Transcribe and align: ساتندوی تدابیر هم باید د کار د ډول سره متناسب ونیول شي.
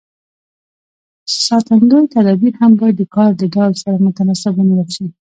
ساتندوی 1.45 2.03
تدابیر 2.15 2.53
هم 2.61 2.71
باید 2.79 2.95
د 2.99 3.03
کار 3.15 3.29
د 3.37 3.43
ډول 3.55 3.71
سره 3.81 3.97
متناسب 4.05 4.53
ونیول 4.55 4.89
شي. 4.95 5.05